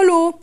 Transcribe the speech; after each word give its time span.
Hallo. 0.00 0.39